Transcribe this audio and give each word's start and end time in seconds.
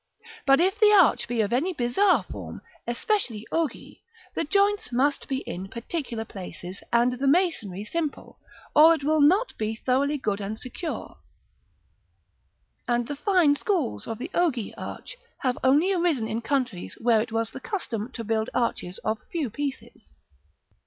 But 0.47 0.59
if 0.59 0.79
the 0.79 0.91
arch 0.91 1.27
be 1.27 1.41
of 1.41 1.53
any 1.53 1.73
bizarre 1.73 2.23
form, 2.23 2.63
especially 2.87 3.45
ogee, 3.51 4.01
the 4.33 4.43
joints 4.43 4.91
must 4.91 5.27
be 5.27 5.41
in 5.41 5.67
particular 5.69 6.25
places, 6.25 6.81
and 6.91 7.13
the 7.19 7.27
masonry 7.27 7.85
simple, 7.85 8.39
or 8.75 8.95
it 8.95 9.03
will 9.03 9.21
not 9.21 9.55
be 9.59 9.75
thoroughly 9.75 10.17
good 10.17 10.41
and 10.41 10.57
secure; 10.57 11.17
and 12.87 13.07
the 13.07 13.15
fine 13.15 13.55
schools 13.55 14.07
of 14.07 14.17
the 14.17 14.31
ogee 14.33 14.73
arch 14.75 15.17
have 15.41 15.59
only 15.63 15.93
arisen 15.93 16.27
in 16.27 16.41
countries 16.41 16.95
where 16.99 17.21
it 17.21 17.31
was 17.31 17.51
the 17.51 17.59
custom 17.59 18.11
to 18.13 18.23
build 18.23 18.49
arches 18.55 18.97
of 19.03 19.19
few 19.31 19.51
pieces. 19.51 20.13